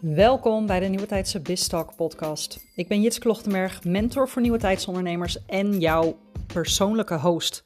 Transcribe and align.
Welkom 0.00 0.66
bij 0.66 0.80
de 0.80 0.86
Nieuwe 0.86 1.06
Tijdse 1.06 1.40
BizTalk 1.40 1.96
podcast. 1.96 2.66
Ik 2.74 2.88
ben 2.88 3.00
Jits 3.00 3.18
Klochtenberg, 3.18 3.84
mentor 3.84 4.28
voor 4.28 4.42
Nieuwe 4.42 4.58
Tijdsondernemers 4.58 5.44
en 5.46 5.80
jouw 5.80 6.18
persoonlijke 6.46 7.18
host. 7.18 7.62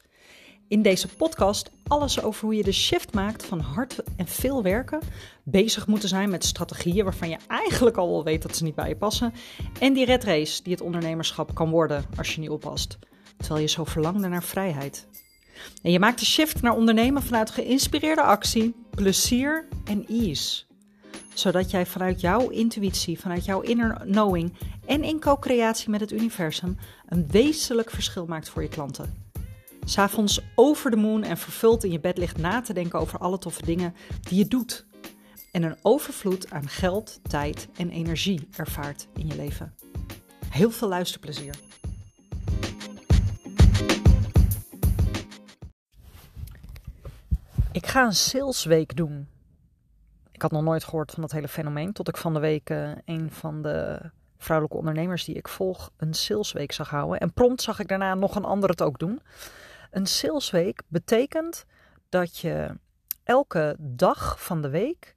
In 0.67 0.81
deze 0.81 1.07
podcast 1.07 1.71
alles 1.87 2.21
over 2.21 2.45
hoe 2.45 2.55
je 2.55 2.63
de 2.63 2.71
shift 2.71 3.13
maakt 3.13 3.45
van 3.45 3.59
hard 3.59 4.03
en 4.17 4.27
veel 4.27 4.63
werken, 4.63 4.99
bezig 5.43 5.87
moeten 5.87 6.09
zijn 6.09 6.29
met 6.29 6.45
strategieën 6.45 7.03
waarvan 7.03 7.29
je 7.29 7.37
eigenlijk 7.47 7.97
al 7.97 8.09
wel 8.09 8.23
weet 8.23 8.41
dat 8.41 8.55
ze 8.55 8.63
niet 8.63 8.75
bij 8.75 8.87
je 8.87 8.95
passen, 8.95 9.33
en 9.79 9.93
die 9.93 10.05
red 10.05 10.23
race 10.23 10.63
die 10.63 10.73
het 10.73 10.81
ondernemerschap 10.81 11.53
kan 11.53 11.69
worden 11.69 12.05
als 12.17 12.35
je 12.35 12.41
niet 12.41 12.49
oppast, 12.49 12.97
terwijl 13.37 13.61
je 13.61 13.67
zo 13.67 13.83
verlangde 13.83 14.27
naar 14.27 14.43
vrijheid. 14.43 15.07
En 15.81 15.91
je 15.91 15.99
maakt 15.99 16.19
de 16.19 16.25
shift 16.25 16.61
naar 16.61 16.75
ondernemen 16.75 17.23
vanuit 17.23 17.49
geïnspireerde 17.49 18.21
actie, 18.21 18.75
plezier 18.89 19.67
en 19.85 20.05
ease 20.07 20.65
zodat 21.35 21.71
jij 21.71 21.85
vanuit 21.85 22.21
jouw 22.21 22.49
intuïtie, 22.49 23.19
vanuit 23.19 23.45
jouw 23.45 23.61
inner 23.61 24.01
knowing 24.05 24.53
en 24.85 25.03
in 25.03 25.19
co-creatie 25.19 25.89
met 25.89 25.99
het 25.99 26.11
universum 26.11 26.77
een 27.05 27.27
wezenlijk 27.27 27.89
verschil 27.89 28.25
maakt 28.25 28.49
voor 28.49 28.61
je 28.61 28.67
klanten. 28.67 29.13
S'avonds 29.85 30.41
over 30.55 30.91
de 30.91 30.97
moon 30.97 31.23
en 31.23 31.37
vervuld 31.37 31.83
in 31.83 31.91
je 31.91 31.99
bed 31.99 32.17
ligt 32.17 32.37
na 32.37 32.61
te 32.61 32.73
denken 32.73 32.99
over 32.99 33.19
alle 33.19 33.37
toffe 33.37 33.65
dingen 33.65 33.95
die 34.21 34.37
je 34.37 34.47
doet. 34.47 34.85
En 35.51 35.63
een 35.63 35.77
overvloed 35.81 36.51
aan 36.51 36.67
geld, 36.67 37.19
tijd 37.23 37.67
en 37.75 37.89
energie 37.89 38.47
ervaart 38.55 39.07
in 39.15 39.27
je 39.27 39.35
leven. 39.35 39.73
Heel 40.49 40.71
veel 40.71 40.87
luisterplezier. 40.87 41.55
Ik 47.71 47.87
ga 47.87 48.05
een 48.05 48.13
salesweek 48.13 48.95
doen 48.95 49.27
had 50.45 50.53
nog 50.53 50.63
nooit 50.63 50.83
gehoord 50.83 51.11
van 51.11 51.21
dat 51.21 51.31
hele 51.31 51.47
fenomeen. 51.47 51.93
Tot 51.93 52.07
ik 52.07 52.17
van 52.17 52.33
de 52.33 52.39
week 52.39 52.69
uh, 52.69 52.91
een 53.05 53.31
van 53.31 53.61
de 53.61 53.99
vrouwelijke 54.37 54.77
ondernemers 54.77 55.25
die 55.25 55.35
ik 55.35 55.47
volg 55.47 55.91
een 55.97 56.13
salesweek 56.13 56.71
zag 56.71 56.89
houden. 56.89 57.19
En 57.19 57.33
prompt 57.33 57.61
zag 57.61 57.79
ik 57.79 57.87
daarna 57.87 58.15
nog 58.15 58.35
een 58.35 58.45
ander 58.45 58.69
het 58.69 58.81
ook 58.81 58.99
doen. 58.99 59.21
Een 59.91 60.05
salesweek 60.05 60.81
betekent 60.87 61.65
dat 62.09 62.37
je 62.37 62.77
elke 63.23 63.75
dag 63.79 64.43
van 64.43 64.61
de 64.61 64.69
week 64.69 65.15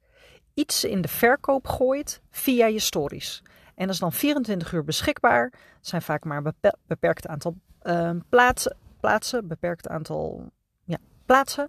iets 0.53 0.83
in 0.83 1.01
de 1.01 1.07
verkoop 1.07 1.67
gooit 1.67 2.21
via 2.31 2.65
je 2.65 2.79
stories. 2.79 3.43
En 3.75 3.85
dat 3.85 3.93
is 3.93 3.99
dan 3.99 4.13
24 4.13 4.71
uur 4.71 4.83
beschikbaar. 4.83 5.53
Zijn 5.81 6.01
vaak 6.01 6.23
maar 6.23 6.45
een 6.45 6.73
beperkt 6.87 7.27
aantal 7.27 7.55
uh, 7.83 8.11
plaatsen, 8.29 8.75
plaatsen, 8.99 9.47
beperkt 9.47 9.87
aantal 9.87 10.51
ja, 10.83 10.97
plaatsen. 11.25 11.67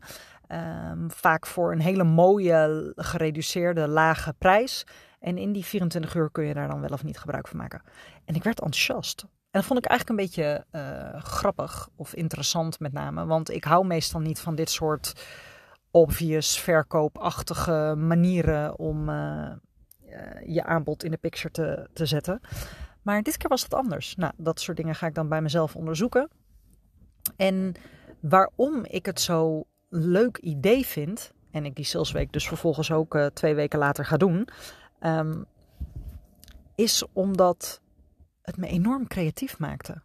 Ehm, 0.50 1.08
vaak 1.08 1.46
voor 1.46 1.72
een 1.72 1.80
hele 1.80 2.04
mooie, 2.04 2.92
gereduceerde, 2.96 3.88
lage 3.88 4.34
prijs. 4.38 4.86
En 5.20 5.38
in 5.38 5.52
die 5.52 5.64
24 5.64 6.14
uur 6.14 6.30
kun 6.30 6.44
je 6.44 6.54
daar 6.54 6.68
dan 6.68 6.80
wel 6.80 6.90
of 6.90 7.04
niet 7.04 7.18
gebruik 7.18 7.48
van 7.48 7.58
maken. 7.58 7.82
En 8.24 8.34
ik 8.34 8.42
werd 8.42 8.60
enthousiast. 8.60 9.22
En 9.22 9.60
dat 9.60 9.64
vond 9.64 9.78
ik 9.78 9.84
eigenlijk 9.84 10.20
een 10.20 10.26
beetje 10.26 10.64
uh, 10.72 11.22
grappig 11.22 11.88
of 11.96 12.14
interessant 12.14 12.80
met 12.80 12.92
name. 12.92 13.26
Want 13.26 13.50
ik 13.50 13.64
hou 13.64 13.86
meestal 13.86 14.20
niet 14.20 14.40
van 14.40 14.54
dit 14.54 14.70
soort 14.70 15.26
obvious 15.90 16.58
verkoopachtige 16.58 17.94
manieren 17.96 18.78
om 18.78 19.08
uh, 19.08 19.50
je 20.46 20.64
aanbod 20.64 21.04
in 21.04 21.10
de 21.10 21.16
picture 21.16 21.50
te, 21.50 21.88
te 21.92 22.06
zetten. 22.06 22.40
Maar 23.02 23.22
dit 23.22 23.36
keer 23.36 23.48
was 23.48 23.62
het 23.62 23.74
anders. 23.74 24.16
Nou, 24.16 24.32
dat 24.36 24.60
soort 24.60 24.76
dingen 24.76 24.94
ga 24.94 25.06
ik 25.06 25.14
dan 25.14 25.28
bij 25.28 25.42
mezelf 25.42 25.76
onderzoeken. 25.76 26.28
En 27.36 27.74
waarom 28.20 28.84
ik 28.84 29.06
het 29.06 29.20
zo 29.20 29.64
leuk 29.90 30.38
idee 30.38 30.86
vind, 30.86 31.32
en 31.50 31.64
ik 31.64 31.74
die 31.74 31.84
salesweek 31.84 32.32
dus 32.32 32.48
vervolgens 32.48 32.90
ook 32.90 33.14
uh, 33.14 33.26
twee 33.26 33.54
weken 33.54 33.78
later 33.78 34.04
ga 34.04 34.16
doen, 34.16 34.48
um, 35.00 35.44
is 36.74 37.04
omdat 37.12 37.80
het 38.42 38.56
me 38.56 38.66
enorm 38.66 39.06
creatief 39.06 39.58
maakte. 39.58 40.02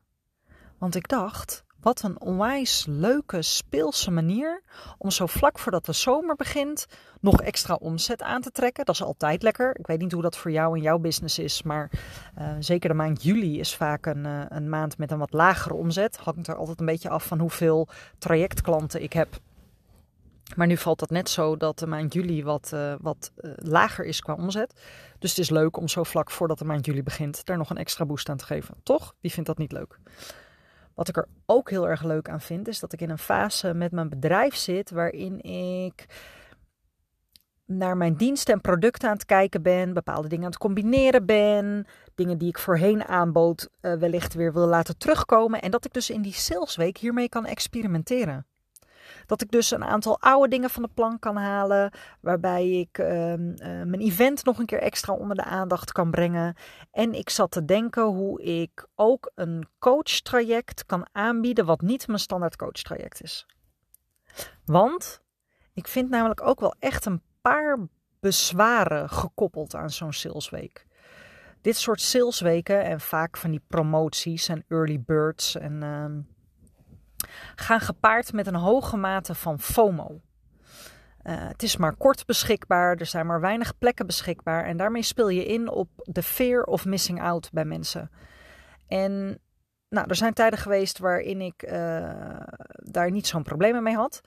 Want 0.78 0.96
ik 0.96 1.08
dacht, 1.08 1.64
wat 1.86 2.04
een 2.04 2.22
onwijs 2.22 2.86
leuke, 2.90 3.42
speelse 3.42 4.12
manier 4.12 4.62
om 4.98 5.12
zo 5.12 5.26
vlak 5.26 5.60
voordat 5.60 5.86
de 5.86 5.94
zomer 5.94 6.36
begint 6.36 6.86
nog 7.22 7.42
extra 7.42 7.74
omzet 7.74 8.22
aan 8.22 8.42
te 8.42 8.52
trekken. 8.52 8.86
Dat 8.86 8.96
is 8.96 9.04
altijd 9.04 9.44
lekker. 9.44 9.80
Ik 9.80 9.88
weet 9.88 10.00
niet 10.00 10.12
hoe 10.12 10.22
dat 10.22 10.38
voor 10.38 10.52
jou 10.52 10.76
en 10.76 10.82
jouw 10.82 10.98
business 10.98 11.40
is, 11.40 11.64
maar 11.64 11.92
uh, 12.40 12.50
zeker 12.60 12.90
de 12.90 12.96
maand 12.96 13.24
juli 13.24 13.60
is 13.60 13.76
vaak 13.76 14.06
een, 14.06 14.26
uh, 14.26 14.42
een 14.48 14.70
maand 14.70 14.98
met 14.98 15.12
een 15.12 15.18
wat 15.18 15.34
lagere 15.34 15.74
omzet. 15.74 16.18
Hangt 16.18 16.48
er 16.48 16.56
altijd 16.56 16.80
een 16.80 16.86
beetje 16.86 17.10
af 17.10 17.26
van 17.26 17.40
hoeveel 17.40 17.88
trajectklanten 18.18 19.04
ik 19.04 19.14
heb 19.14 19.40
maar 20.56 20.68
nu 20.68 20.78
valt 20.78 21.00
dat 21.00 21.10
net 21.10 21.30
zo 21.30 21.58
dat 21.58 21.80
de 21.80 21.88
maand 21.88 22.14
juli 22.14 22.44
wat, 22.44 22.72
uh, 22.74 22.96
wat 23.02 23.32
uh, 23.38 23.52
lager 23.56 24.06
is 24.06 24.22
qua 24.22 24.34
omzet. 24.34 24.82
Dus 25.20 25.30
het 25.30 25.40
is 25.40 25.50
leuk 25.50 25.78
om 25.78 25.88
zo 25.88 26.04
vlak 26.04 26.32
voordat 26.32 26.58
de 26.58 26.66
maand 26.66 26.86
juli 26.86 27.04
begint 27.04 27.46
daar 27.46 27.58
nog 27.58 27.70
een 27.70 27.78
extra 27.78 28.06
boost 28.06 28.30
aan 28.30 28.38
te 28.38 28.46
geven. 28.46 28.76
Toch? 28.84 29.16
Wie 29.20 29.32
vindt 29.32 29.48
dat 29.48 29.58
niet 29.58 29.72
leuk? 29.72 30.00
Wat 30.94 31.08
ik 31.08 31.18
er 31.18 31.28
ook 31.46 31.70
heel 31.70 31.90
erg 31.90 32.04
leuk 32.04 32.30
aan 32.30 32.42
vind, 32.42 32.68
is 32.68 32.80
dat 32.80 32.94
ik 32.94 33.02
in 33.02 33.10
een 33.10 33.18
fase 33.18 33.74
met 33.74 33.92
mijn 33.92 34.10
bedrijf 34.10 34.56
zit 34.56 34.92
waarin 34.92 35.42
ik 35.42 36.06
naar 37.66 37.98
mijn 37.98 38.16
diensten 38.16 38.54
en 38.54 38.62
producten 38.62 39.10
aan 39.10 39.16
het 39.16 39.26
kijken 39.26 39.62
ben, 39.62 39.94
bepaalde 39.94 40.28
dingen 40.28 40.46
aan 40.46 40.52
het 40.52 40.60
combineren 40.60 41.26
ben, 41.26 41.88
dingen 42.16 42.38
die 42.38 42.48
ik 42.48 42.60
voorheen 42.60 43.06
aanbood 43.06 43.70
uh, 43.82 43.94
wellicht 43.94 44.34
weer 44.34 44.54
wil 44.54 44.68
laten 44.68 44.98
terugkomen 44.98 45.62
en 45.62 45.72
dat 45.72 45.86
ik 45.86 45.94
dus 45.94 46.10
in 46.10 46.22
die 46.22 46.34
salesweek 46.34 46.98
hiermee 46.98 47.30
kan 47.30 47.46
experimenteren. 47.46 48.46
Dat 49.26 49.42
ik 49.42 49.52
dus 49.52 49.72
een 49.72 49.84
aantal 49.84 50.20
oude 50.20 50.50
dingen 50.50 50.70
van 50.70 50.84
de 50.84 50.90
plank 50.94 51.22
kan 51.22 51.36
halen. 51.36 51.92
Waarbij 52.20 52.70
ik 52.70 52.98
uh, 52.98 53.08
mijn 53.64 54.00
event 54.00 54.46
nog 54.46 54.60
een 54.60 54.66
keer 54.66 54.82
extra 54.82 55.14
onder 55.14 55.36
de 55.36 55.44
aandacht 55.44 55.92
kan 55.92 56.12
brengen. 56.12 56.56
En 56.92 57.14
ik 57.14 57.30
zat 57.30 57.52
te 57.52 57.66
denken 57.66 58.04
hoe 58.04 58.44
ik 58.44 58.88
ook 58.96 59.32
een 59.36 59.68
coachtraject 59.80 60.86
kan 60.86 61.08
aanbieden. 61.12 61.66
Wat 61.66 61.82
niet 61.82 62.08
mijn 62.08 62.20
standaard 62.20 62.56
coachtraject 62.56 63.22
is. 63.22 63.46
Want 64.66 65.22
ik 65.74 65.88
vind 65.88 66.10
namelijk 66.10 66.42
ook 66.42 66.60
wel 66.60 66.76
echt 66.80 67.06
een 67.06 67.22
paar 67.42 67.78
bezwaren 68.20 69.10
gekoppeld 69.10 69.76
aan 69.76 69.90
zo'n 69.90 70.14
salesweek. 70.14 70.86
Dit 71.62 71.78
soort 71.78 72.02
salesweken 72.02 72.84
en 72.84 73.00
vaak 73.00 73.38
van 73.38 73.52
die 73.52 73.64
promoties 73.68 74.48
en 74.48 74.64
early 74.68 75.02
birds 75.06 75.56
en 75.56 75.84
ehm, 75.84 76.20
gaan 77.56 77.82
gepaard 77.82 78.34
met 78.34 78.48
een 78.48 78.56
hoge 78.56 78.98
mate 78.98 79.36
van 79.36 79.60
FOMO. 79.60 80.22
Uh, 81.24 81.48
het 81.48 81.64
is 81.64 81.78
maar 81.78 81.96
kort 81.96 82.26
beschikbaar, 82.26 82.96
er 82.96 83.06
zijn 83.06 83.26
maar 83.26 83.42
weinig 83.42 83.78
plekken 83.78 84.06
beschikbaar 84.06 84.66
en 84.66 84.78
daarmee 84.78 85.02
speel 85.02 85.30
je 85.30 85.46
in 85.46 85.70
op 85.70 85.90
de 85.96 86.24
fear 86.24 86.64
of 86.64 86.86
missing 86.86 87.22
out 87.22 87.50
bij 87.52 87.66
mensen. 87.66 88.12
En 88.88 89.40
nou, 89.90 90.08
er 90.10 90.16
zijn 90.16 90.34
tijden 90.34 90.60
geweest 90.60 91.00
waarin 91.00 91.42
ik 91.42 91.64
uh, 91.64 91.72
daar 92.76 93.12
niet 93.12 93.28
zo'n 93.28 93.44
probleem 93.44 93.84
mee 93.84 93.96
had. 93.96 94.22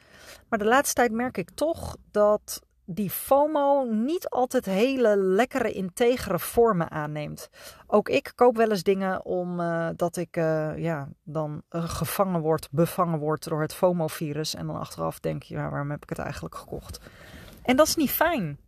Maar 0.48 0.58
de 0.58 0.64
laatste 0.64 0.94
tijd 0.94 1.12
merk 1.12 1.38
ik 1.38 1.50
toch 1.50 1.96
dat 2.10 2.62
die 2.90 3.10
FOMO 3.10 3.84
niet 3.84 4.28
altijd 4.28 4.64
hele 4.64 5.16
lekkere, 5.16 5.72
integere 5.72 6.38
vormen 6.38 6.90
aanneemt. 6.90 7.50
Ook 7.86 8.08
ik 8.08 8.32
koop 8.34 8.56
wel 8.56 8.70
eens 8.70 8.82
dingen 8.82 9.24
omdat 9.24 10.16
uh, 10.16 10.22
ik 10.22 10.36
uh, 10.36 10.78
ja, 10.78 11.08
dan 11.22 11.62
uh, 11.70 11.88
gevangen 11.88 12.40
word, 12.40 12.68
bevangen 12.70 13.18
word 13.18 13.44
door 13.44 13.60
het 13.60 13.74
FOMO-virus. 13.74 14.54
En 14.54 14.66
dan 14.66 14.78
achteraf 14.78 15.20
denk 15.20 15.42
je, 15.42 15.54
ja, 15.54 15.70
waarom 15.70 15.90
heb 15.90 16.02
ik 16.02 16.08
het 16.08 16.18
eigenlijk 16.18 16.54
gekocht? 16.54 17.00
En 17.62 17.76
dat 17.76 17.86
is 17.86 17.96
niet 17.96 18.10
fijn 18.10 18.58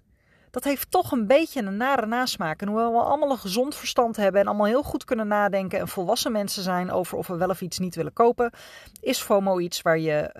dat 0.50 0.64
heeft 0.64 0.90
toch 0.90 1.12
een 1.12 1.26
beetje 1.26 1.62
een 1.62 1.76
nare 1.76 2.06
nasmaak. 2.06 2.60
En 2.60 2.68
hoewel 2.68 2.92
we 2.92 2.98
allemaal 2.98 3.30
een 3.30 3.38
gezond 3.38 3.74
verstand 3.74 4.16
hebben 4.16 4.40
en 4.40 4.46
allemaal 4.46 4.66
heel 4.66 4.82
goed 4.82 5.04
kunnen 5.04 5.26
nadenken 5.26 5.78
en 5.78 5.88
volwassen 5.88 6.32
mensen 6.32 6.62
zijn 6.62 6.90
over 6.90 7.18
of 7.18 7.26
we 7.26 7.36
wel 7.36 7.48
of 7.48 7.60
iets 7.60 7.78
niet 7.78 7.94
willen 7.94 8.12
kopen, 8.12 8.52
is 9.00 9.20
FOMO 9.20 9.58
iets 9.58 9.82
waar 9.82 9.98
je 9.98 10.34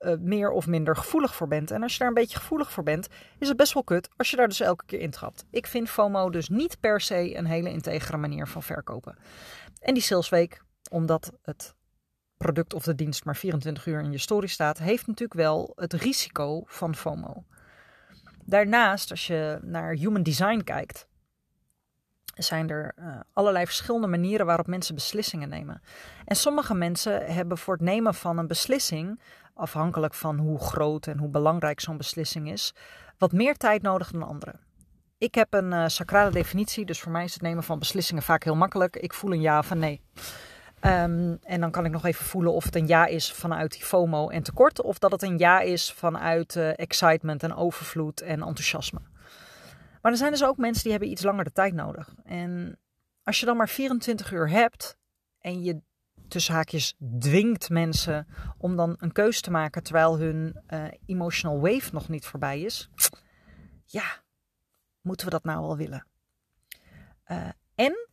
uh, 0.00 0.10
uh, 0.10 0.18
meer 0.20 0.50
of 0.50 0.66
minder 0.66 0.96
gevoelig 0.96 1.34
voor 1.34 1.48
bent. 1.48 1.70
En 1.70 1.82
als 1.82 1.92
je 1.92 1.98
daar 1.98 2.08
een 2.08 2.14
beetje 2.14 2.38
gevoelig 2.38 2.72
voor 2.72 2.82
bent, 2.82 3.08
is 3.38 3.48
het 3.48 3.56
best 3.56 3.72
wel 3.72 3.84
kut 3.84 4.08
als 4.16 4.30
je 4.30 4.36
daar 4.36 4.48
dus 4.48 4.60
elke 4.60 4.84
keer 4.86 5.00
intrapt. 5.00 5.44
Ik 5.50 5.66
vind 5.66 5.90
FOMO 5.90 6.30
dus 6.30 6.48
niet 6.48 6.80
per 6.80 7.00
se 7.00 7.36
een 7.36 7.46
hele 7.46 7.70
integere 7.70 8.16
manier 8.16 8.46
van 8.46 8.62
verkopen. 8.62 9.16
En 9.80 9.94
die 9.94 10.02
salesweek, 10.02 10.62
omdat 10.90 11.32
het 11.42 11.74
product 12.36 12.74
of 12.74 12.84
de 12.84 12.94
dienst 12.94 13.24
maar 13.24 13.36
24 13.36 13.86
uur 13.86 14.00
in 14.00 14.12
je 14.12 14.18
story 14.18 14.46
staat, 14.46 14.78
heeft 14.78 15.06
natuurlijk 15.06 15.40
wel 15.40 15.72
het 15.76 15.92
risico 15.92 16.62
van 16.66 16.94
FOMO. 16.94 17.44
Daarnaast, 18.48 19.10
als 19.10 19.26
je 19.26 19.58
naar 19.62 19.94
human 19.94 20.22
design 20.22 20.60
kijkt, 20.64 21.06
zijn 22.34 22.70
er 22.70 22.94
uh, 22.98 23.20
allerlei 23.32 23.64
verschillende 23.64 24.06
manieren 24.06 24.46
waarop 24.46 24.66
mensen 24.66 24.94
beslissingen 24.94 25.48
nemen. 25.48 25.82
En 26.24 26.36
sommige 26.36 26.74
mensen 26.74 27.34
hebben 27.34 27.58
voor 27.58 27.74
het 27.74 27.82
nemen 27.82 28.14
van 28.14 28.38
een 28.38 28.46
beslissing, 28.46 29.20
afhankelijk 29.54 30.14
van 30.14 30.38
hoe 30.38 30.58
groot 30.58 31.06
en 31.06 31.18
hoe 31.18 31.28
belangrijk 31.28 31.80
zo'n 31.80 31.96
beslissing 31.96 32.50
is, 32.50 32.74
wat 33.18 33.32
meer 33.32 33.56
tijd 33.56 33.82
nodig 33.82 34.10
dan 34.10 34.22
anderen. 34.22 34.60
Ik 35.18 35.34
heb 35.34 35.54
een 35.54 35.72
uh, 35.72 35.86
sacrale 35.86 36.30
definitie, 36.30 36.84
dus 36.84 37.00
voor 37.00 37.12
mij 37.12 37.24
is 37.24 37.32
het 37.32 37.42
nemen 37.42 37.62
van 37.62 37.78
beslissingen 37.78 38.22
vaak 38.22 38.44
heel 38.44 38.56
makkelijk. 38.56 38.96
Ik 38.96 39.14
voel 39.14 39.32
een 39.32 39.40
ja 39.40 39.58
of 39.58 39.70
een 39.70 39.78
nee. 39.78 40.00
Um, 40.84 41.38
en 41.42 41.60
dan 41.60 41.70
kan 41.70 41.84
ik 41.84 41.90
nog 41.90 42.04
even 42.04 42.24
voelen 42.24 42.52
of 42.52 42.64
het 42.64 42.74
een 42.74 42.86
ja 42.86 43.06
is 43.06 43.32
vanuit 43.32 43.72
die 43.72 43.84
FOMO 43.84 44.28
en 44.28 44.42
tekort, 44.42 44.82
of 44.82 44.98
dat 44.98 45.10
het 45.10 45.22
een 45.22 45.38
ja 45.38 45.60
is 45.60 45.92
vanuit 45.92 46.54
uh, 46.54 46.78
excitement 46.78 47.42
en 47.42 47.54
overvloed 47.54 48.20
en 48.20 48.42
enthousiasme. 48.42 49.00
Maar 50.02 50.12
er 50.12 50.18
zijn 50.18 50.32
dus 50.32 50.44
ook 50.44 50.56
mensen 50.56 50.82
die 50.82 50.92
hebben 50.92 51.10
iets 51.10 51.22
langer 51.22 51.44
de 51.44 51.52
tijd 51.52 51.74
nodig. 51.74 52.14
En 52.24 52.78
als 53.22 53.40
je 53.40 53.46
dan 53.46 53.56
maar 53.56 53.68
24 53.68 54.32
uur 54.32 54.50
hebt 54.50 54.96
en 55.38 55.62
je 55.62 55.80
tussen 56.28 56.54
haakjes 56.54 56.94
dwingt 57.18 57.70
mensen 57.70 58.26
om 58.58 58.76
dan 58.76 58.96
een 58.98 59.12
keuze 59.12 59.40
te 59.40 59.50
maken 59.50 59.82
terwijl 59.82 60.18
hun 60.18 60.60
uh, 60.70 60.84
emotional 61.06 61.60
wave 61.60 61.88
nog 61.92 62.08
niet 62.08 62.26
voorbij 62.26 62.60
is. 62.60 62.90
Ja, 63.84 64.22
moeten 65.00 65.26
we 65.26 65.32
dat 65.32 65.44
nou 65.44 65.66
wel 65.66 65.76
willen? 65.76 66.06
Uh, 67.26 67.48
en 67.74 68.07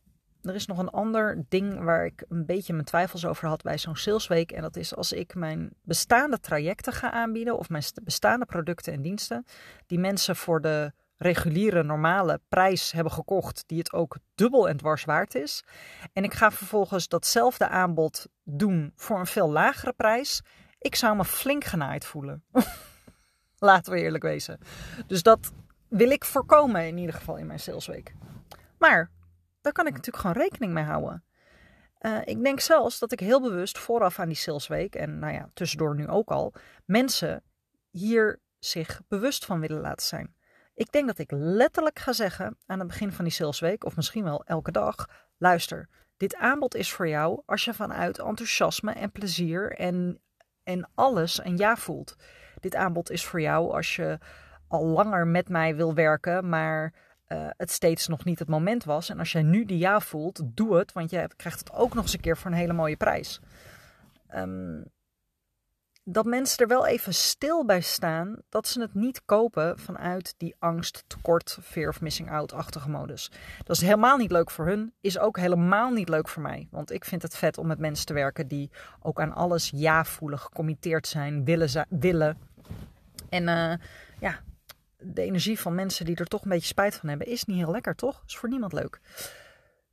er 0.48 0.54
is 0.54 0.66
nog 0.66 0.78
een 0.78 0.90
ander 0.90 1.44
ding 1.48 1.84
waar 1.84 2.04
ik 2.04 2.24
een 2.28 2.46
beetje 2.46 2.72
mijn 2.72 2.84
twijfels 2.84 3.26
over 3.26 3.48
had 3.48 3.62
bij 3.62 3.78
zo'n 3.78 3.96
salesweek. 3.96 4.52
En 4.52 4.62
dat 4.62 4.76
is 4.76 4.94
als 4.94 5.12
ik 5.12 5.34
mijn 5.34 5.70
bestaande 5.82 6.40
trajecten 6.40 6.92
ga 6.92 7.10
aanbieden 7.10 7.58
of 7.58 7.68
mijn 7.68 7.82
bestaande 8.04 8.44
producten 8.44 8.92
en 8.92 9.02
diensten, 9.02 9.44
die 9.86 9.98
mensen 9.98 10.36
voor 10.36 10.60
de 10.60 10.92
reguliere, 11.16 11.82
normale 11.82 12.40
prijs 12.48 12.92
hebben 12.92 13.12
gekocht, 13.12 13.64
die 13.66 13.78
het 13.78 13.92
ook 13.92 14.16
dubbel 14.34 14.68
en 14.68 14.76
dwars 14.76 15.04
waard 15.04 15.34
is. 15.34 15.64
En 16.12 16.24
ik 16.24 16.34
ga 16.34 16.50
vervolgens 16.50 17.08
datzelfde 17.08 17.68
aanbod 17.68 18.26
doen 18.44 18.92
voor 18.96 19.18
een 19.18 19.26
veel 19.26 19.50
lagere 19.50 19.92
prijs. 19.92 20.42
Ik 20.78 20.94
zou 20.94 21.16
me 21.16 21.24
flink 21.24 21.64
genaaid 21.64 22.04
voelen. 22.04 22.44
Laten 23.58 23.92
we 23.92 24.00
eerlijk 24.00 24.22
wezen. 24.22 24.58
Dus 25.06 25.22
dat 25.22 25.52
wil 25.88 26.10
ik 26.10 26.24
voorkomen 26.24 26.86
in 26.86 26.98
ieder 26.98 27.14
geval 27.14 27.36
in 27.36 27.46
mijn 27.46 27.60
salesweek. 27.60 28.14
Maar 28.78 29.10
daar 29.66 29.74
kan 29.74 29.86
ik 29.86 29.92
natuurlijk 29.92 30.24
gewoon 30.24 30.42
rekening 30.42 30.72
mee 30.72 30.84
houden. 30.84 31.24
Uh, 32.00 32.18
ik 32.24 32.42
denk 32.42 32.60
zelfs 32.60 32.98
dat 32.98 33.12
ik 33.12 33.20
heel 33.20 33.40
bewust 33.40 33.78
vooraf 33.78 34.18
aan 34.18 34.28
die 34.28 34.36
salesweek, 34.36 34.94
en 34.94 35.18
nou 35.18 35.32
ja, 35.32 35.50
tussendoor 35.54 35.94
nu 35.94 36.08
ook 36.08 36.30
al, 36.30 36.54
mensen 36.84 37.42
hier 37.90 38.40
zich 38.58 39.02
bewust 39.08 39.44
van 39.44 39.60
willen 39.60 39.80
laten 39.80 40.06
zijn. 40.06 40.34
Ik 40.74 40.92
denk 40.92 41.06
dat 41.06 41.18
ik 41.18 41.30
letterlijk 41.30 41.98
ga 41.98 42.12
zeggen 42.12 42.56
aan 42.66 42.78
het 42.78 42.88
begin 42.88 43.12
van 43.12 43.24
die 43.24 43.34
salesweek, 43.34 43.84
of 43.84 43.96
misschien 43.96 44.24
wel 44.24 44.44
elke 44.44 44.72
dag: 44.72 45.08
luister, 45.36 45.88
dit 46.16 46.36
aanbod 46.36 46.74
is 46.74 46.92
voor 46.92 47.08
jou 47.08 47.42
als 47.46 47.64
je 47.64 47.74
vanuit 47.74 48.18
enthousiasme 48.18 48.92
en 48.92 49.12
plezier 49.12 49.72
en, 49.72 50.20
en 50.62 50.90
alles 50.94 51.44
een 51.44 51.56
ja 51.56 51.76
voelt. 51.76 52.16
Dit 52.60 52.74
aanbod 52.74 53.10
is 53.10 53.24
voor 53.24 53.40
jou 53.40 53.72
als 53.72 53.96
je 53.96 54.18
al 54.68 54.86
langer 54.86 55.26
met 55.26 55.48
mij 55.48 55.76
wil 55.76 55.94
werken, 55.94 56.48
maar 56.48 56.92
uh, 57.28 57.48
het 57.56 57.70
steeds 57.70 58.06
nog 58.06 58.24
niet 58.24 58.38
het 58.38 58.48
moment 58.48 58.84
was. 58.84 59.08
En 59.08 59.18
als 59.18 59.32
jij 59.32 59.42
nu 59.42 59.64
die 59.64 59.78
ja 59.78 60.00
voelt, 60.00 60.42
doe 60.44 60.76
het, 60.76 60.92
want 60.92 61.10
je 61.10 61.28
krijgt 61.36 61.58
het 61.58 61.72
ook 61.72 61.94
nog 61.94 62.02
eens 62.02 62.12
een 62.12 62.20
keer 62.20 62.36
voor 62.36 62.50
een 62.50 62.56
hele 62.56 62.72
mooie 62.72 62.96
prijs. 62.96 63.40
Um, 64.34 64.84
dat 66.08 66.24
mensen 66.24 66.58
er 66.58 66.68
wel 66.68 66.86
even 66.86 67.14
stil 67.14 67.64
bij 67.64 67.80
staan 67.80 68.36
dat 68.48 68.68
ze 68.68 68.80
het 68.80 68.94
niet 68.94 69.24
kopen 69.24 69.78
vanuit 69.78 70.34
die 70.36 70.54
angst, 70.58 71.04
tekort, 71.06 71.58
fear 71.62 71.88
of 71.88 72.00
missing 72.00 72.30
out-achtige 72.30 72.88
modus. 72.88 73.30
Dat 73.64 73.76
is 73.76 73.82
helemaal 73.82 74.16
niet 74.16 74.30
leuk 74.30 74.50
voor 74.50 74.66
hun, 74.66 74.92
is 75.00 75.18
ook 75.18 75.38
helemaal 75.38 75.90
niet 75.90 76.08
leuk 76.08 76.28
voor 76.28 76.42
mij. 76.42 76.68
Want 76.70 76.90
ik 76.92 77.04
vind 77.04 77.22
het 77.22 77.36
vet 77.36 77.58
om 77.58 77.66
met 77.66 77.78
mensen 77.78 78.06
te 78.06 78.12
werken 78.12 78.48
die 78.48 78.70
ook 79.02 79.20
aan 79.20 79.32
alles 79.32 79.70
ja 79.74 80.04
voelen, 80.04 80.38
gecommitteerd 80.38 81.06
zijn, 81.06 81.44
willen. 81.44 81.86
willen. 81.88 82.38
En 83.28 83.42
uh, 83.42 83.74
ja, 84.20 84.40
de 84.98 85.22
energie 85.22 85.60
van 85.60 85.74
mensen 85.74 86.04
die 86.04 86.16
er 86.16 86.26
toch 86.26 86.42
een 86.42 86.50
beetje 86.50 86.66
spijt 86.66 86.94
van 86.94 87.08
hebben, 87.08 87.26
is 87.26 87.44
niet 87.44 87.56
heel 87.56 87.70
lekker, 87.70 87.94
toch? 87.94 88.22
Is 88.26 88.36
voor 88.36 88.48
niemand 88.48 88.72
leuk. 88.72 89.00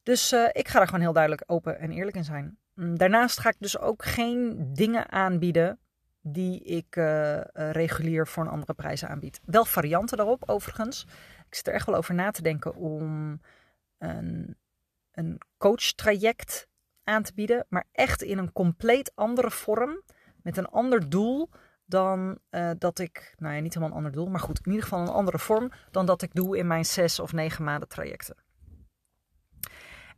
Dus 0.03 0.33
uh, 0.33 0.50
ik 0.51 0.67
ga 0.67 0.79
er 0.79 0.85
gewoon 0.85 1.01
heel 1.01 1.13
duidelijk 1.13 1.44
open 1.45 1.79
en 1.79 1.91
eerlijk 1.91 2.17
in 2.17 2.23
zijn. 2.23 2.57
Mm, 2.73 2.97
daarnaast 2.97 3.39
ga 3.39 3.50
ik 3.50 3.55
dus 3.59 3.79
ook 3.79 4.05
geen 4.05 4.69
dingen 4.73 5.11
aanbieden 5.11 5.79
die 6.21 6.63
ik 6.63 6.95
uh, 6.95 7.41
regulier 7.53 8.27
voor 8.27 8.44
een 8.44 8.50
andere 8.50 8.73
prijs 8.73 9.05
aanbied. 9.05 9.39
Wel 9.45 9.65
varianten 9.65 10.17
daarop, 10.17 10.50
overigens. 10.50 11.06
Ik 11.47 11.56
zit 11.56 11.67
er 11.67 11.73
echt 11.73 11.85
wel 11.85 11.95
over 11.95 12.13
na 12.13 12.31
te 12.31 12.41
denken 12.41 12.75
om 12.75 13.39
een, 13.97 14.57
een 15.11 15.38
coach-traject 15.57 16.67
aan 17.03 17.23
te 17.23 17.33
bieden, 17.33 17.65
maar 17.69 17.85
echt 17.91 18.21
in 18.21 18.38
een 18.38 18.51
compleet 18.51 19.11
andere 19.15 19.51
vorm, 19.51 20.01
met 20.44 20.57
een 20.57 20.67
ander 20.67 21.09
doel 21.09 21.49
dan 21.94 22.38
uh, 22.51 22.72
dat 22.78 23.00
ik, 23.00 23.34
nou 23.38 23.56
ja, 23.56 23.62
niet 23.62 23.74
helemaal 23.74 23.98
een 23.98 24.04
ander 24.04 24.12
doel, 24.12 24.30
maar 24.30 24.40
goed, 24.40 24.60
in 24.63 24.72
ieder 24.72 24.84
geval 24.84 25.01
een 25.01 25.13
andere 25.13 25.40
vorm 25.40 25.72
dan 25.92 26.06
dat 26.06 26.22
ik 26.22 26.34
doe 26.34 26.57
in 26.57 26.68
mijn 26.68 26.86
zes 26.86 27.19
of 27.19 27.34
negen 27.34 27.63
maanden 27.63 27.90
trajecten. 27.90 28.36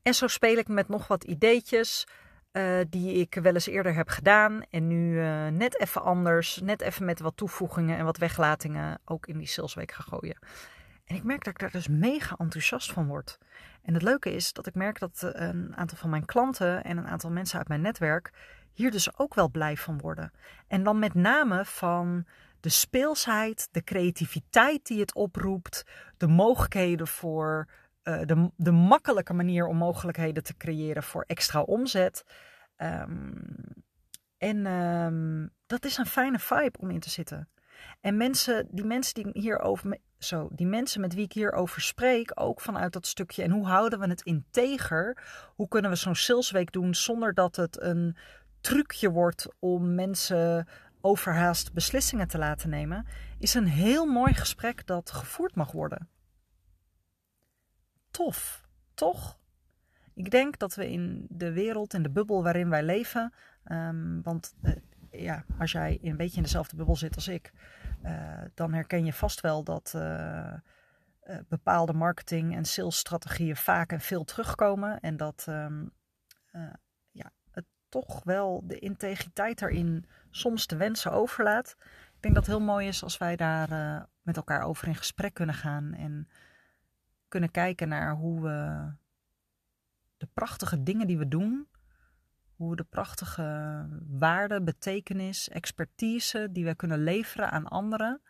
En 0.01 0.13
zo 0.13 0.27
speel 0.27 0.57
ik 0.57 0.67
met 0.67 0.87
nog 0.87 1.07
wat 1.07 1.23
ideetjes. 1.23 2.07
Uh, 2.51 2.81
die 2.89 3.13
ik 3.13 3.33
wel 3.41 3.53
eens 3.53 3.67
eerder 3.67 3.95
heb 3.95 4.09
gedaan. 4.09 4.61
En 4.69 4.87
nu 4.87 5.13
uh, 5.13 5.47
net 5.47 5.79
even 5.79 6.01
anders, 6.01 6.59
net 6.61 6.81
even 6.81 7.05
met 7.05 7.19
wat 7.19 7.37
toevoegingen 7.37 7.97
en 7.97 8.05
wat 8.05 8.17
weglatingen 8.17 8.99
ook 9.05 9.27
in 9.27 9.37
die 9.37 9.47
salesweek 9.47 9.91
ga 9.91 10.03
gooien. 10.03 10.37
En 11.05 11.15
ik 11.15 11.23
merk 11.23 11.43
dat 11.43 11.53
ik 11.53 11.59
daar 11.59 11.71
dus 11.71 11.87
mega 11.87 12.35
enthousiast 12.37 12.91
van 12.91 13.07
word. 13.07 13.37
En 13.81 13.93
het 13.93 14.03
leuke 14.03 14.33
is 14.33 14.53
dat 14.53 14.67
ik 14.67 14.75
merk 14.75 14.99
dat 14.99 15.19
een 15.21 15.75
aantal 15.75 15.97
van 15.97 16.09
mijn 16.09 16.25
klanten 16.25 16.83
en 16.83 16.97
een 16.97 17.07
aantal 17.07 17.31
mensen 17.31 17.57
uit 17.57 17.67
mijn 17.67 17.81
netwerk 17.81 18.31
hier 18.75 18.91
dus 18.91 19.17
ook 19.17 19.33
wel 19.33 19.49
blij 19.49 19.77
van 19.77 19.97
worden. 19.97 20.31
En 20.67 20.83
dan 20.83 20.99
met 20.99 21.13
name 21.13 21.65
van 21.65 22.25
de 22.59 22.69
speelsheid, 22.69 23.67
de 23.71 23.83
creativiteit 23.83 24.85
die 24.85 24.99
het 24.99 25.13
oproept, 25.13 25.85
de 26.17 26.27
mogelijkheden 26.27 27.07
voor 27.07 27.67
uh, 28.03 28.21
de, 28.25 28.51
de 28.55 28.71
makkelijke 28.71 29.33
manier 29.33 29.65
om 29.65 29.77
mogelijkheden 29.77 30.43
te 30.43 30.57
creëren 30.57 31.03
voor 31.03 31.23
extra 31.27 31.61
omzet. 31.61 32.23
Um, 32.77 33.43
en 34.37 34.65
um, 34.65 35.49
dat 35.65 35.85
is 35.85 35.97
een 35.97 36.05
fijne 36.05 36.39
vibe 36.39 36.79
om 36.79 36.89
in 36.89 36.99
te 36.99 37.09
zitten. 37.09 37.49
En 38.01 38.17
mensen, 38.17 38.67
die 38.71 38.85
mensen 38.85 39.13
die 39.13 39.29
hierover, 39.33 39.97
zo, 40.17 40.49
die 40.51 40.67
mensen 40.67 41.01
met 41.01 41.13
wie 41.13 41.23
ik 41.23 41.33
hierover 41.33 41.81
spreek, 41.81 42.31
ook 42.33 42.61
vanuit 42.61 42.93
dat 42.93 43.07
stukje. 43.07 43.43
En 43.43 43.51
hoe 43.51 43.67
houden 43.67 43.99
we 43.99 44.07
het 44.07 44.21
integer? 44.21 45.23
Hoe 45.55 45.67
kunnen 45.67 45.91
we 45.91 45.97
zo'n 45.97 46.15
salesweek 46.15 46.71
doen 46.71 46.95
zonder 46.95 47.33
dat 47.33 47.55
het 47.55 47.81
een 47.81 48.17
trucje 48.65 49.09
wordt 49.11 49.47
om 49.59 49.95
mensen 49.95 50.67
overhaast 51.01 51.73
beslissingen 51.73 52.27
te 52.27 52.37
laten 52.37 52.69
nemen, 52.69 53.05
is 53.39 53.53
een 53.53 53.67
heel 53.67 54.05
mooi 54.05 54.33
gesprek 54.33 54.85
dat 54.87 55.11
gevoerd 55.11 55.55
mag 55.55 55.71
worden 55.71 56.09
tof, 58.15 58.67
toch? 58.93 59.39
Ik 60.13 60.31
denk 60.31 60.59
dat 60.59 60.75
we 60.75 60.91
in 60.91 61.25
de 61.29 61.51
wereld, 61.51 61.93
in 61.93 62.03
de 62.03 62.09
bubbel 62.09 62.43
waarin 62.43 62.69
wij 62.69 62.83
leven, 62.83 63.33
um, 63.65 64.21
want 64.23 64.55
uh, 64.61 64.75
ja, 65.11 65.45
als 65.59 65.71
jij 65.71 65.99
een 66.01 66.17
beetje 66.17 66.37
in 66.37 66.43
dezelfde 66.43 66.75
bubbel 66.75 66.95
zit 66.95 67.15
als 67.15 67.27
ik, 67.27 67.51
uh, 68.03 68.41
dan 68.53 68.73
herken 68.73 69.05
je 69.05 69.13
vast 69.13 69.41
wel 69.41 69.63
dat 69.63 69.93
uh, 69.95 70.53
bepaalde 71.47 71.93
marketing- 71.93 72.55
en 72.55 72.65
salesstrategieën 72.65 73.55
vaak 73.55 73.91
en 73.91 74.01
veel 74.01 74.23
terugkomen. 74.23 74.99
En 74.99 75.17
dat 75.17 75.45
het 76.51 76.79
toch 78.03 78.23
wel 78.23 78.63
de 78.67 78.79
integriteit 78.79 79.59
daarin 79.59 80.05
soms 80.29 80.67
de 80.67 80.77
wensen 80.77 81.11
overlaat. 81.11 81.75
Ik 82.15 82.21
denk 82.21 82.35
dat 82.35 82.45
het 82.45 82.55
heel 82.55 82.65
mooi 82.65 82.87
is 82.87 83.03
als 83.03 83.17
wij 83.17 83.35
daar 83.35 84.07
met 84.21 84.37
elkaar 84.37 84.61
over 84.61 84.87
in 84.87 84.95
gesprek 84.95 85.33
kunnen 85.33 85.55
gaan 85.55 85.93
en 85.93 86.29
kunnen 87.27 87.51
kijken 87.51 87.87
naar 87.87 88.15
hoe 88.15 88.41
we 88.41 88.91
de 90.17 90.27
prachtige 90.33 90.83
dingen 90.83 91.07
die 91.07 91.17
we 91.17 91.27
doen, 91.27 91.67
hoe 92.55 92.75
de 92.75 92.83
prachtige 92.83 93.87
waarde, 94.07 94.61
betekenis, 94.61 95.49
expertise 95.49 96.49
die 96.51 96.65
we 96.65 96.75
kunnen 96.75 97.03
leveren 97.03 97.51
aan 97.51 97.67
anderen, 97.67 98.21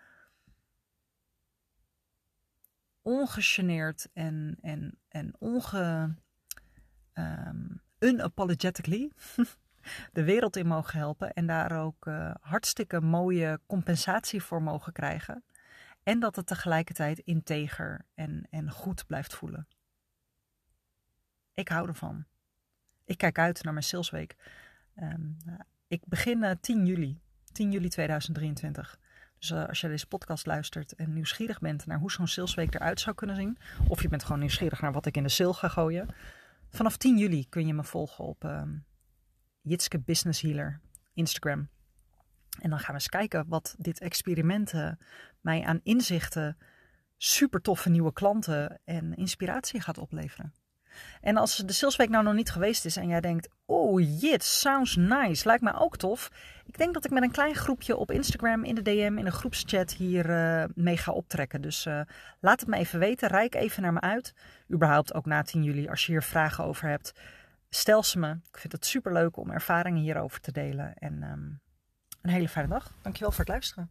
ongegeneerd 3.02 4.10
en, 4.14 4.58
en, 4.62 5.00
en 5.08 5.36
onge, 5.40 6.16
um, 7.14 7.84
unapologetically 8.06 9.12
de 10.14 10.24
wereld 10.24 10.56
in 10.56 10.68
mogen 10.68 11.00
helpen 11.00 11.34
en 11.34 11.48
daar 11.48 11.84
ook 11.84 12.06
uh, 12.06 12.32
hartstikke 12.40 13.02
mooie 13.02 13.60
compensatie 13.68 14.42
voor 14.44 14.62
mogen 14.62 14.94
krijgen. 14.94 15.44
En 16.04 16.20
dat 16.20 16.36
het 16.36 16.48
tegelijkertijd 16.48 17.20
integer 17.20 18.06
en, 18.14 18.48
en 18.50 18.72
goed 18.72 19.06
blijft 19.08 19.36
voelen. 19.36 19.68
Ik 21.54 21.68
hou 21.68 21.88
ervan. 21.88 22.26
Ik 23.06 23.18
kijk 23.18 23.40
uit 23.40 23.64
naar 23.64 23.74
mijn 23.74 23.86
salesweek. 23.86 24.36
Um, 25.00 25.38
ik 25.88 26.02
begin 26.06 26.44
uh, 26.44 26.52
10 26.62 26.86
juli. 26.86 27.20
10 27.52 27.72
juli 27.72 27.90
2023. 27.90 29.00
Dus 29.40 29.50
uh, 29.50 29.66
als 29.68 29.82
je 29.82 29.88
deze 29.88 30.08
podcast 30.08 30.46
luistert 30.46 30.96
en 30.96 31.14
nieuwsgierig 31.14 31.60
bent 31.60 31.86
naar 31.86 32.00
hoe 32.00 32.12
zo'n 32.12 32.28
salesweek 32.28 32.74
eruit 32.74 33.00
zou 33.00 33.16
kunnen 33.16 33.36
zien. 33.36 33.58
Of 33.88 34.02
je 34.02 34.08
bent 34.08 34.24
gewoon 34.24 34.40
nieuwsgierig 34.40 34.82
naar 34.82 34.92
wat 34.92 35.06
ik 35.06 35.18
in 35.18 35.24
de 35.24 35.30
sale 35.30 35.54
ga 35.54 35.68
gooien. 35.68 36.08
Vanaf 36.76 36.98
10 36.98 37.18
juli 37.18 37.46
kun 37.50 37.68
je 37.68 37.74
me 37.74 37.84
volgen 37.84 38.26
op 38.26 38.44
um, 38.44 38.86
Jitske 39.62 40.00
Business 40.00 40.42
Healer 40.42 40.82
Instagram. 41.14 41.70
En 42.60 42.70
dan 42.70 42.80
gaan 42.80 42.88
we 42.88 42.94
eens 42.94 43.10
kijken 43.10 43.48
wat 43.48 43.76
dit 43.78 44.00
experiment 44.00 44.74
uh, 44.74 44.92
mij 45.42 45.64
aan 45.64 45.80
inzichten, 45.84 46.58
super 47.18 47.62
toffe 47.62 47.90
nieuwe 47.90 48.14
klanten 48.14 48.82
en 48.84 49.16
inspiratie 49.16 49.82
gaat 49.82 49.98
opleveren. 49.98 50.54
En 51.22 51.38
als 51.38 51.58
de 51.58 51.74
salesweek 51.74 52.10
nou 52.10 52.24
nog 52.24 52.34
niet 52.34 52.52
geweest 52.52 52.86
is 52.86 52.98
en 52.98 53.08
jij 53.08 53.22
denkt, 53.22 53.50
oh 53.66 54.20
jit, 54.22 54.44
sounds 54.44 54.96
nice, 54.96 55.48
lijkt 55.48 55.64
mij 55.64 55.76
ook 55.76 55.98
tof. 55.98 56.32
Ik 56.66 56.78
denk 56.78 56.94
dat 56.94 57.06
ik 57.06 57.12
met 57.12 57.24
een 57.24 57.32
klein 57.32 57.56
groepje 57.56 57.98
op 57.98 58.12
Instagram 58.12 58.64
in 58.64 58.76
de 58.76 58.82
DM, 58.82 59.18
in 59.18 59.26
een 59.26 59.32
groepschat 59.32 59.94
hier 59.94 60.30
uh, 60.30 60.64
mee 60.76 60.98
ga 60.98 61.12
optrekken. 61.12 61.62
Dus 61.62 61.86
uh, 61.86 62.02
laat 62.40 62.60
het 62.60 62.70
me 62.70 62.78
even 62.78 63.00
weten, 63.00 63.30
rijk 63.30 63.56
even 63.56 63.82
naar 63.82 63.94
me 63.94 64.02
uit. 64.02 64.34
Überhaupt 64.74 65.14
ook 65.14 65.26
na 65.26 65.44
10 65.44 65.64
juli, 65.64 65.90
als 65.90 66.06
je 66.06 66.12
hier 66.12 66.24
vragen 66.24 66.64
over 66.64 66.90
hebt, 66.90 67.14
stel 67.70 68.04
ze 68.04 68.20
me. 68.20 68.32
Ik 68.32 68.58
vind 68.58 68.74
het 68.74 68.86
super 68.86 69.14
leuk 69.14 69.38
om 69.38 69.52
ervaringen 69.52 70.02
hierover 70.02 70.42
te 70.42 70.52
delen. 70.52 70.94
En 70.94 71.24
um, 71.24 71.60
een 72.22 72.30
hele 72.30 72.50
fijne 72.50 72.70
dag. 72.70 72.92
Dankjewel 73.02 73.32
voor 73.32 73.40
het 73.40 73.50
luisteren. 73.50 73.90